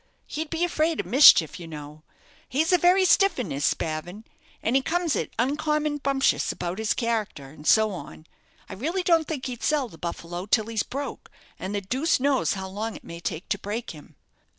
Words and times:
He'd 0.25 0.49
be 0.49 0.63
afraid 0.63 0.99
of 0.99 1.05
mischief, 1.05 1.59
you 1.59 1.67
know. 1.67 2.01
He's 2.49 2.73
a 2.73 2.79
very 2.79 3.05
stiff 3.05 3.37
'un, 3.37 3.51
is 3.51 3.63
Spavin, 3.63 4.25
and 4.63 4.75
he 4.75 4.81
comes 4.81 5.15
it 5.15 5.31
uncommon 5.37 5.97
bumptious 5.97 6.51
about 6.51 6.79
his 6.79 6.95
character, 6.95 7.51
and 7.51 7.67
so 7.67 7.91
on. 7.91 8.25
I 8.67 8.73
really 8.73 9.03
don't 9.03 9.27
think 9.27 9.45
he'd 9.45 9.61
sell 9.61 9.89
the 9.89 9.99
'Buffalo' 9.99 10.47
till 10.47 10.65
he's 10.65 10.81
broke, 10.81 11.29
and 11.59 11.75
the 11.75 11.81
deuce 11.81 12.19
knows 12.19 12.53
how 12.55 12.67
long 12.67 12.95
it 12.95 13.03
may 13.03 13.19
take 13.19 13.47
to 13.49 13.59
break 13.59 13.91
him." 13.91 14.15